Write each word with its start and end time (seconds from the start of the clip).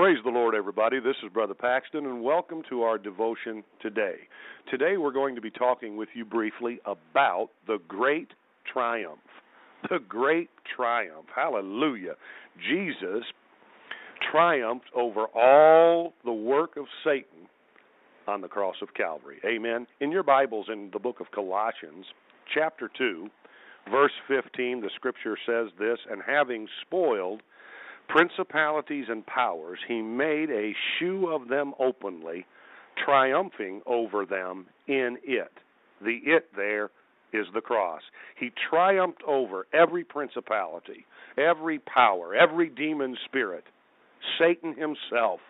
Praise 0.00 0.16
the 0.24 0.30
Lord, 0.30 0.54
everybody. 0.54 0.98
This 0.98 1.16
is 1.22 1.30
Brother 1.30 1.52
Paxton, 1.52 2.06
and 2.06 2.22
welcome 2.22 2.62
to 2.70 2.80
our 2.84 2.96
devotion 2.96 3.62
today. 3.82 4.14
Today, 4.70 4.96
we're 4.96 5.12
going 5.12 5.34
to 5.34 5.42
be 5.42 5.50
talking 5.50 5.94
with 5.98 6.08
you 6.14 6.24
briefly 6.24 6.80
about 6.86 7.50
the 7.66 7.76
great 7.86 8.28
triumph. 8.72 9.18
The 9.90 9.98
great 9.98 10.48
triumph. 10.74 11.26
Hallelujah. 11.36 12.14
Jesus 12.66 13.24
triumphed 14.32 14.86
over 14.96 15.26
all 15.34 16.14
the 16.24 16.32
work 16.32 16.78
of 16.78 16.86
Satan 17.04 17.46
on 18.26 18.40
the 18.40 18.48
cross 18.48 18.76
of 18.80 18.94
Calvary. 18.94 19.36
Amen. 19.44 19.86
In 20.00 20.10
your 20.10 20.22
Bibles, 20.22 20.68
in 20.72 20.88
the 20.94 20.98
book 20.98 21.20
of 21.20 21.30
Colossians, 21.30 22.06
chapter 22.54 22.90
2, 22.96 23.28
verse 23.90 24.12
15, 24.28 24.80
the 24.80 24.88
scripture 24.96 25.36
says 25.44 25.66
this 25.78 25.98
And 26.10 26.22
having 26.26 26.66
spoiled 26.86 27.42
principalities 28.10 29.06
and 29.08 29.24
powers, 29.26 29.78
he 29.86 30.02
made 30.02 30.50
a 30.50 30.72
shew 30.98 31.28
of 31.28 31.48
them 31.48 31.72
openly, 31.78 32.44
triumphing 33.04 33.80
over 33.86 34.26
them 34.26 34.66
in 34.88 35.16
it. 35.24 35.52
The 36.02 36.18
it 36.24 36.48
there 36.56 36.90
is 37.32 37.46
the 37.54 37.60
cross. 37.60 38.02
He 38.38 38.50
triumphed 38.68 39.22
over 39.26 39.66
every 39.72 40.04
principality, 40.04 41.06
every 41.38 41.78
power, 41.78 42.34
every 42.34 42.68
demon 42.68 43.16
spirit, 43.26 43.64
Satan 44.38 44.74
himself. 44.74 45.40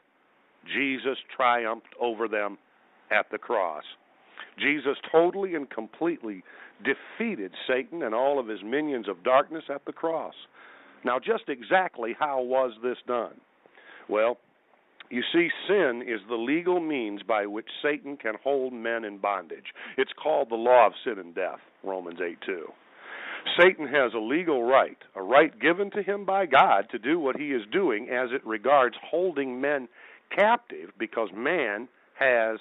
Jesus 0.76 1.16
triumphed 1.34 1.94
over 1.98 2.28
them 2.28 2.58
at 3.10 3.26
the 3.32 3.38
cross. 3.38 3.84
Jesus 4.58 4.96
totally 5.10 5.54
and 5.54 5.70
completely 5.70 6.44
defeated 6.84 7.52
Satan 7.66 8.02
and 8.02 8.14
all 8.14 8.38
of 8.38 8.46
his 8.46 8.60
minions 8.64 9.08
of 9.08 9.24
darkness 9.24 9.64
at 9.72 9.84
the 9.86 9.92
cross. 9.92 10.34
Now, 11.04 11.18
just 11.18 11.48
exactly 11.48 12.14
how 12.18 12.42
was 12.42 12.72
this 12.82 12.98
done? 13.06 13.40
Well, 14.08 14.38
you 15.10 15.22
see, 15.32 15.48
sin 15.66 16.02
is 16.06 16.20
the 16.28 16.36
legal 16.36 16.80
means 16.80 17.22
by 17.22 17.46
which 17.46 17.66
Satan 17.82 18.16
can 18.16 18.34
hold 18.42 18.72
men 18.72 19.04
in 19.04 19.18
bondage. 19.18 19.74
It's 19.96 20.12
called 20.22 20.50
the 20.50 20.56
law 20.56 20.86
of 20.86 20.92
sin 21.04 21.18
and 21.18 21.34
death, 21.34 21.58
Romans 21.82 22.20
8 22.24 22.38
2. 22.46 22.66
Satan 23.58 23.86
has 23.88 24.12
a 24.14 24.18
legal 24.18 24.62
right, 24.62 24.98
a 25.16 25.22
right 25.22 25.58
given 25.58 25.90
to 25.92 26.02
him 26.02 26.24
by 26.24 26.46
God 26.46 26.86
to 26.90 26.98
do 26.98 27.18
what 27.18 27.36
he 27.36 27.48
is 27.48 27.62
doing 27.72 28.08
as 28.08 28.28
it 28.32 28.46
regards 28.46 28.94
holding 29.10 29.60
men 29.60 29.88
captive 30.36 30.90
because 30.98 31.28
man 31.34 31.88
has 32.18 32.58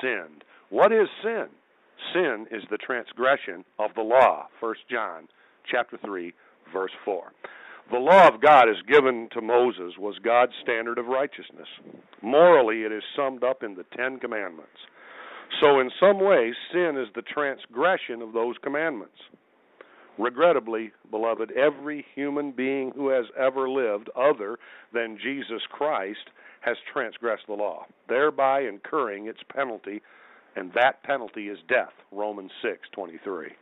sinned. 0.00 0.44
What 0.70 0.92
is 0.92 1.08
sin? 1.22 1.46
Sin 2.14 2.46
is 2.50 2.62
the 2.70 2.78
transgression 2.78 3.64
of 3.78 3.90
the 3.94 4.02
law. 4.02 4.46
1 4.60 4.74
John 4.90 5.28
chapter 5.70 5.98
3 6.04 6.32
verse 6.72 6.92
4. 7.04 7.32
The 7.92 7.98
law 7.98 8.26
of 8.26 8.40
God 8.40 8.70
as 8.70 8.80
given 8.88 9.28
to 9.34 9.42
Moses 9.42 9.98
was 9.98 10.18
God's 10.24 10.54
standard 10.62 10.96
of 10.96 11.08
righteousness. 11.08 11.68
Morally, 12.22 12.84
it 12.84 12.90
is 12.90 13.02
summed 13.14 13.44
up 13.44 13.62
in 13.62 13.74
the 13.74 13.84
Ten 13.94 14.18
Commandments. 14.18 14.78
So, 15.60 15.78
in 15.78 15.90
some 16.00 16.18
ways, 16.18 16.54
sin 16.72 16.96
is 16.96 17.12
the 17.14 17.20
transgression 17.20 18.22
of 18.22 18.32
those 18.32 18.56
commandments. 18.62 19.18
Regrettably, 20.16 20.92
beloved, 21.10 21.52
every 21.52 22.06
human 22.14 22.52
being 22.52 22.92
who 22.96 23.10
has 23.10 23.26
ever 23.38 23.68
lived 23.68 24.08
other 24.16 24.58
than 24.94 25.18
Jesus 25.22 25.60
Christ 25.70 26.30
has 26.62 26.78
transgressed 26.90 27.46
the 27.46 27.52
law, 27.52 27.84
thereby 28.08 28.62
incurring 28.62 29.26
its 29.26 29.40
penalty, 29.54 30.00
and 30.56 30.72
that 30.72 31.02
penalty 31.02 31.48
is 31.50 31.58
death. 31.68 31.92
Romans 32.10 32.52
6:23. 32.62 33.52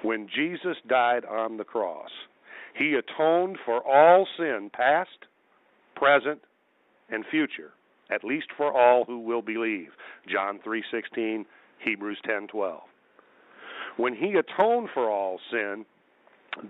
When 0.00 0.28
Jesus 0.28 0.78
died 0.86 1.26
on 1.26 1.58
the 1.58 1.64
cross, 1.64 2.10
he 2.74 2.94
atoned 2.94 3.58
for 3.64 3.82
all 3.82 4.26
sin, 4.36 4.70
past, 4.72 5.26
present, 5.94 6.40
and 7.08 7.24
future, 7.30 7.72
at 8.10 8.24
least 8.24 8.46
for 8.56 8.72
all 8.72 9.04
who 9.04 9.20
will 9.20 9.42
believe. 9.42 9.90
John 10.26 10.58
3:16, 10.60 11.46
Hebrews 11.78 12.20
10:12. 12.22 12.82
When 13.96 14.14
he 14.14 14.34
atoned 14.34 14.90
for 14.90 15.08
all 15.08 15.38
sin, 15.50 15.86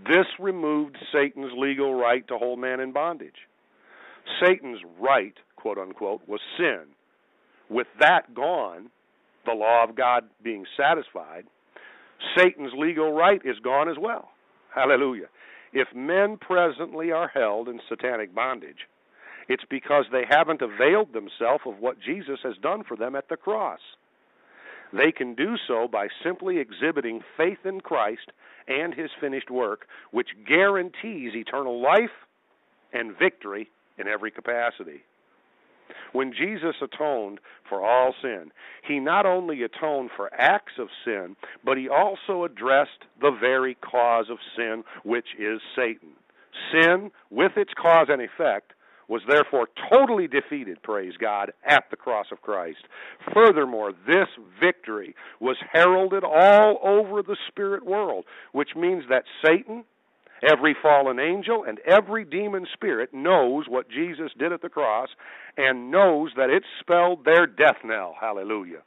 this 0.07 0.27
removed 0.39 0.97
Satan's 1.13 1.53
legal 1.57 1.95
right 1.95 2.27
to 2.29 2.39
hold 2.39 2.59
man 2.59 2.81
in 2.81 2.93
bondage. 2.93 3.49
Satan's 4.41 4.83
right, 4.99 5.39
quote 5.57 5.79
unquote, 5.79 6.27
was 6.27 6.41
sin. 6.57 6.95
With 7.69 7.87
that 7.99 8.35
gone, 8.35 8.91
the 9.47 9.53
law 9.53 9.85
of 9.85 9.95
God 9.95 10.29
being 10.43 10.67
satisfied, 10.77 11.47
Satan's 12.37 12.73
legal 12.75 13.13
right 13.13 13.41
is 13.45 13.59
gone 13.61 13.89
as 13.89 13.99
well. 13.99 14.31
Hallelujah. 14.75 15.29
If 15.75 15.89
men 15.95 16.39
presently 16.41 17.11
are 17.11 17.29
held 17.29 17.69
in 17.69 17.81
satanic 17.89 18.33
bondage, 18.33 18.87
it's 19.49 19.65
because 19.69 20.05
they 20.11 20.23
haven't 20.29 20.63
availed 20.63 21.13
themselves 21.13 21.65
of 21.67 21.81
what 21.81 22.01
Jesus 22.01 22.39
has 22.45 22.55
done 22.63 22.85
for 22.85 22.97
them 22.97 23.17
at 23.17 23.29
the 23.29 23.37
cross. 23.37 23.81
They 24.93 25.11
can 25.11 25.35
do 25.35 25.57
so 25.67 25.89
by 25.91 26.07
simply 26.23 26.59
exhibiting 26.59 27.21
faith 27.37 27.59
in 27.65 27.81
Christ 27.81 28.31
and 28.69 28.95
his 28.95 29.11
finished 29.21 29.51
work, 29.51 29.87
which 30.13 30.29
guarantees 30.47 31.35
eternal 31.35 31.83
life 31.83 32.15
and 32.93 33.19
victory 33.19 33.69
in 33.99 34.07
every 34.07 34.31
capacity. 34.31 35.03
When 36.13 36.33
Jesus 36.33 36.77
atoned 36.81 37.41
for 37.69 37.85
all 37.85 38.15
sin, 38.23 38.53
he 38.87 39.01
not 39.01 39.27
only 39.27 39.63
atoned 39.63 40.11
for 40.17 40.33
acts 40.33 40.75
of 40.79 40.89
sin, 41.05 41.37
but 41.65 41.77
he 41.77 41.89
also 41.89 42.45
addressed 42.45 43.05
the 43.21 43.31
very 43.33 43.75
cause 43.75 44.27
of 44.31 44.39
sin, 44.57 44.85
which 45.03 45.27
is 45.39 45.61
Satan. 45.75 46.11
Sin, 46.73 47.11
with 47.31 47.53
its 47.57 47.73
cause 47.75 48.07
and 48.09 48.23
effect, 48.23 48.73
was 49.09 49.23
therefore 49.29 49.69
totally 49.93 50.27
defeated, 50.27 50.83
praise 50.83 51.15
God, 51.21 51.53
at 51.67 51.85
the 51.91 51.97
cross 51.97 52.27
of 52.33 52.41
Christ. 52.41 52.79
Furthermore, 53.35 53.93
this 54.07 54.29
victory 54.61 55.15
was 55.41 55.57
heralded 55.73 56.25
all 56.25 56.79
over 56.83 57.23
the 57.23 57.37
spirit 57.49 57.85
world, 57.85 58.25
which 58.53 58.71
means 58.77 59.05
that 59.11 59.25
Satan 59.45 59.85
Every 60.45 60.77
fallen 60.81 61.19
angel 61.19 61.65
and 61.67 61.79
every 61.87 62.25
demon 62.25 62.67
spirit 62.73 63.15
knows 63.15 63.65
what 63.69 63.89
Jesus 63.89 64.31
did 64.39 64.53
at 64.53 64.61
the 64.61 64.69
cross 64.69 65.09
and 65.57 65.91
knows 65.91 66.33
that 66.37 66.51
it 66.51 66.65
spelled 66.81 67.25
their 67.25 67.47
death 67.47 67.79
knell. 67.85 68.15
Hallelujah. 68.21 68.83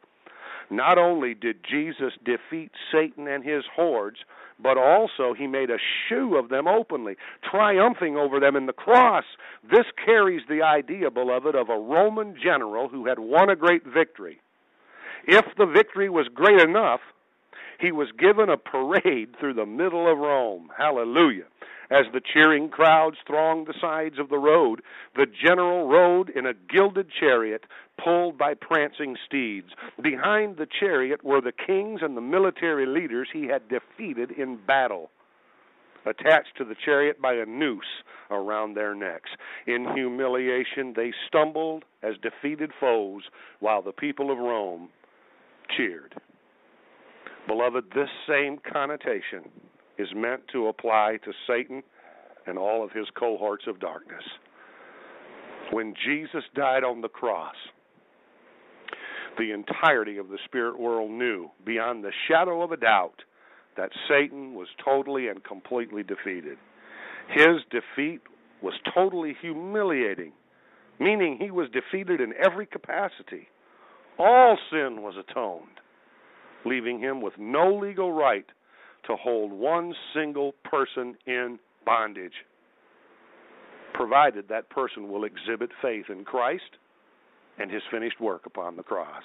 Not 0.70 0.98
only 0.98 1.34
did 1.34 1.64
Jesus 1.64 2.14
defeat 2.24 2.72
Satan 2.92 3.28
and 3.28 3.44
his 3.44 3.64
hordes, 3.74 4.18
but 4.62 4.78
also 4.78 5.34
he 5.34 5.48
made 5.48 5.70
a 5.70 5.78
shoe 6.08 6.36
of 6.36 6.50
them 6.50 6.68
openly, 6.68 7.16
triumphing 7.50 8.18
over 8.18 8.40
them 8.40 8.56
in 8.56 8.66
the 8.66 8.74
cross. 8.74 9.24
This 9.64 9.86
carries 10.04 10.42
the 10.50 10.62
idea, 10.62 11.10
beloved, 11.10 11.56
of 11.56 11.70
a 11.70 11.80
Roman 11.80 12.36
general 12.42 12.90
who 12.90 13.08
had 13.08 13.20
won 13.20 13.50
a 13.50 13.56
great 13.56 13.86
victory. 13.86 14.42
If 15.28 15.46
the 15.58 15.66
victory 15.66 16.10
was 16.10 16.28
great 16.34 16.60
enough, 16.60 17.02
he 17.80 17.92
was 17.92 18.08
given 18.18 18.50
a 18.50 18.58
parade 18.58 19.36
through 19.40 19.54
the 19.54 19.66
middle 19.66 20.12
of 20.12 20.18
Rome. 20.18 20.70
Hallelujah. 20.78 21.46
As 21.90 22.06
the 22.12 22.22
cheering 22.22 22.70
crowds 22.70 23.18
thronged 23.26 23.68
the 23.68 23.80
sides 23.80 24.20
of 24.20 24.30
the 24.30 24.38
road, 24.38 24.82
the 25.16 25.26
general 25.26 25.88
rode 25.88 26.30
in 26.30 26.46
a 26.46 26.54
gilded 26.54 27.08
chariot 27.18 27.64
pulled 28.04 28.38
by 28.38 28.54
prancing 28.56 29.16
steeds. 29.26 29.70
Behind 30.02 30.58
the 30.58 30.68
chariot 30.80 31.24
were 31.24 31.40
the 31.40 31.54
kings 31.54 32.02
and 32.04 32.18
the 32.18 32.22
military 32.22 32.86
leaders 32.86 33.30
he 33.32 33.48
had 33.48 33.70
defeated 33.70 34.32
in 34.32 34.58
battle 34.68 35.10
attached 36.06 36.56
to 36.58 36.64
the 36.64 36.76
chariot 36.86 37.22
by 37.22 37.34
a 37.34 37.46
noose 37.46 38.04
around 38.32 38.74
their 38.74 38.96
necks. 38.96 39.30
In 39.66 39.88
humiliation, 39.94 40.94
they 40.96 41.14
stumbled 41.28 41.84
as 42.02 42.16
defeated 42.22 42.72
foes 42.80 43.24
while 43.60 43.82
the 43.82 43.92
people 43.92 44.32
of 44.32 44.38
Rome 44.38 44.90
cheered. 45.76 46.16
Beloved, 47.48 47.86
this 47.96 48.10
same 48.28 48.58
connotation 48.72 49.50
is 49.98 50.10
meant 50.14 50.42
to 50.52 50.68
apply 50.68 51.18
to 51.24 51.32
Satan 51.48 51.82
and 52.46 52.58
all 52.58 52.84
of 52.84 52.92
his 52.92 53.08
cohorts 53.18 53.66
of 53.68 53.80
darkness. 53.80 54.24
When 55.72 55.94
Jesus 56.06 56.44
died 56.56 56.84
on 56.84 57.02
the 57.02 57.10
cross, 57.10 57.56
the 59.38 59.52
entirety 59.52 60.18
of 60.18 60.30
the 60.30 60.40
spirit 60.46 60.78
world 60.78 61.12
knew 61.12 61.50
beyond 61.66 62.04
the 62.04 62.12
shadow 62.28 62.62
of 62.62 62.72
a 62.72 62.78
doubt 62.78 63.22
that 63.78 63.92
Satan 64.10 64.54
was 64.54 64.68
totally 64.84 65.28
and 65.28 65.44
completely 65.44 66.04
defeated. 66.04 66.58
His 67.30 67.62
defeat 67.70 68.22
was 68.62 68.74
totally 68.94 69.36
humiliating, 69.40 70.34
meaning 71.00 71.38
he 71.40 71.52
was 71.52 71.70
defeated 71.70 72.20
in 72.20 72.34
every 72.44 72.66
capacity. 72.66 73.48
All 74.18 74.58
sin 74.72 75.02
was 75.02 75.14
atoned 75.18 75.80
leaving 76.68 77.00
him 77.00 77.22
with 77.22 77.34
no 77.38 77.74
legal 77.74 78.12
right 78.12 78.46
to 79.06 79.16
hold 79.16 79.52
one 79.52 79.94
single 80.14 80.54
person 80.64 81.16
in 81.26 81.60
bondage, 81.86 82.34
provided 83.94 84.48
that 84.50 84.70
person 84.70 85.10
will 85.10 85.24
exhibit 85.24 85.70
faith 85.82 86.06
in 86.10 86.24
Christ 86.24 86.78
and 87.58 87.72
his 87.72 87.82
finished 87.92 88.20
work 88.20 88.46
upon 88.46 88.76
the 88.76 88.84
cross. 88.84 89.24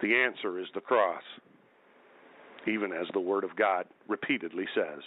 The 0.00 0.14
answer 0.14 0.58
is 0.58 0.66
the 0.74 0.80
cross, 0.80 1.22
even 2.66 2.92
as 2.92 3.06
the 3.12 3.20
Word 3.20 3.44
of 3.44 3.56
God 3.56 3.86
repeatedly 4.08 4.66
says. 4.74 5.00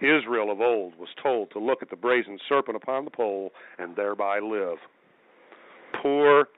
Israel 0.00 0.50
of 0.52 0.60
old 0.60 0.94
was 0.98 1.08
told 1.22 1.50
to 1.52 1.58
look 1.58 1.82
at 1.82 1.88
the 1.88 1.96
brazen 1.96 2.38
serpent 2.48 2.76
upon 2.76 3.04
the 3.04 3.10
pole 3.10 3.50
and 3.78 3.96
thereby 3.96 4.38
live. 4.40 4.76
poor, 6.02 6.48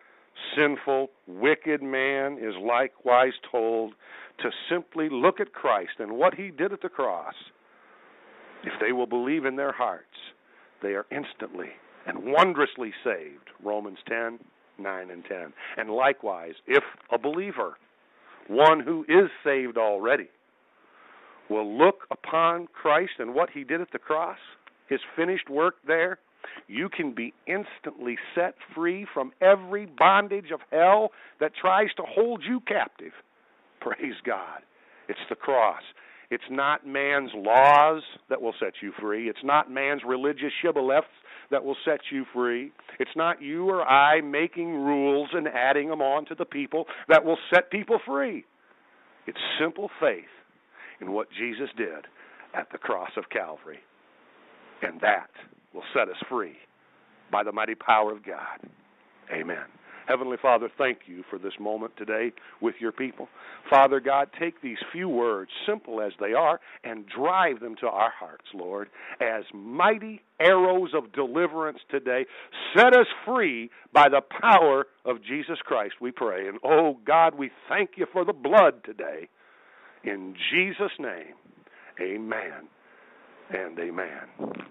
sinful, 0.59 1.11
wicked 1.27 1.83
man 1.83 2.39
is 2.39 2.55
likewise 2.61 3.33
told 3.51 3.95
to 4.43 4.51
simply 4.71 5.09
look 5.11 5.41
at 5.41 5.53
Christ 5.53 5.93
and 5.99 6.13
what 6.13 6.35
he 6.35 6.51
did 6.51 6.73
at 6.73 6.83
the 6.83 6.89
cross. 6.89 7.35
If 8.65 8.73
they 8.81 8.93
will 8.93 9.07
believe 9.07 9.45
in 9.45 9.57
their 9.57 9.73
hearts, 9.73 10.05
they 10.83 10.91
are 10.91 11.07
instantly 11.11 11.71
and 12.07 12.19
wondrously 12.25 12.93
saved. 13.05 13.51
Romans 13.63 13.99
10, 14.09 14.39
9 14.79 15.11
and 15.11 15.25
10. 15.25 15.53
And 15.77 15.91
likewise, 15.91 16.55
if 16.67 16.83
a 17.13 17.19
believer, 17.19 17.77
one 18.49 18.81
who 18.81 19.05
is 19.09 19.31
saved 19.45 19.77
already, 19.77 20.29
will 21.49 21.79
look 21.79 22.07
upon 22.11 22.69
Christ 22.73 23.13
and 23.19 23.35
what 23.35 23.51
he 23.51 23.65
did 23.65 23.81
at 23.81 23.93
the 23.93 23.99
cross, 23.99 24.39
his 24.89 25.01
finished 25.17 25.49
work 25.49 25.77
there, 25.87 26.19
you 26.69 26.89
can 26.89 27.15
be 27.15 27.33
instantly 27.47 28.17
set 28.35 28.55
free 28.75 29.07
from 29.13 29.33
every 29.41 29.87
bondage 29.87 30.51
of 30.53 30.61
hell 30.71 31.11
that 31.41 31.53
tries 31.61 31.89
to 31.97 32.03
hold 32.07 32.43
you 32.47 32.61
captive. 32.61 33.13
Praise 33.81 34.15
God. 34.25 34.61
It's 35.09 35.19
the 35.29 35.37
cross. 35.37 35.83
It's 36.31 36.45
not 36.51 36.87
man's 36.87 37.31
laws 37.35 38.03
that 38.29 38.43
will 38.43 38.55
set 38.61 38.75
you 38.83 38.93
free. 39.01 39.31
It's 39.31 39.39
not 39.43 39.71
man's 39.71 40.03
religious 40.07 40.53
shibboleths 40.63 41.07
that 41.51 41.65
will 41.65 41.77
set 41.87 42.01
you 42.13 42.27
free. 42.35 42.71
It's 43.01 43.17
not 43.17 43.41
you 43.41 43.71
or 43.71 43.83
I 43.83 44.21
making 44.21 44.75
rules 44.75 45.31
and 45.33 45.49
adding 45.49 45.89
them 45.89 46.03
on 46.03 46.27
to 46.27 46.35
the 46.35 46.45
people 46.45 46.85
that 47.09 47.25
will 47.25 47.39
set 47.53 47.71
people 47.71 47.99
free. 48.07 48.45
It's 49.27 49.39
simple 49.59 49.91
faith 49.99 50.25
in 51.01 51.13
what 51.13 51.29
Jesus 51.31 51.71
did 51.79 52.07
at 52.55 52.71
the 52.73 52.79
cross 52.79 53.11
of 53.17 53.31
Calvary. 53.31 53.79
And 54.83 55.01
that 55.01 55.31
will 55.73 55.85
set 55.95 56.09
us 56.09 56.17
free 56.29 56.57
by 57.31 57.43
the 57.43 57.53
mighty 57.53 57.75
power 57.75 58.13
of 58.13 58.25
God. 58.25 58.71
Amen. 59.33 59.65
Heavenly 60.09 60.39
Father, 60.41 60.71
thank 60.79 61.01
you 61.05 61.23
for 61.29 61.39
this 61.39 61.53
moment 61.61 61.93
today 61.99 62.33
with 62.63 62.77
your 62.81 62.93
people. 62.93 63.29
Father 63.69 64.01
God, 64.01 64.31
take 64.41 64.63
these 64.63 64.79
few 64.91 65.07
words, 65.07 65.51
simple 65.67 66.01
as 66.01 66.13
they 66.19 66.33
are, 66.33 66.61
and 66.83 67.05
drive 67.07 67.61
them 67.61 67.77
to 67.81 67.87
our 67.87 68.11
hearts, 68.19 68.47
Lord, 68.55 68.89
as 69.21 69.45
mighty 69.53 70.23
arrows 70.41 70.93
of 70.95 71.13
deliverance 71.13 71.81
today. 71.91 72.25
Set 72.75 72.97
us 72.97 73.07
free 73.27 73.71
by 73.93 74.09
the 74.09 74.23
power 74.41 74.87
of 75.05 75.23
Jesus 75.23 75.59
Christ, 75.63 75.97
we 76.01 76.11
pray. 76.11 76.49
And 76.49 76.59
oh 76.65 76.97
God, 77.07 77.35
we 77.35 77.51
thank 77.69 77.91
you 77.97 78.07
for 78.11 78.25
the 78.25 78.33
blood 78.33 78.85
today. 78.85 79.29
In 80.05 80.35
Jesus' 80.51 80.93
name, 80.99 81.35
amen 82.01 82.69
and 83.51 83.79
amen. 83.79 84.65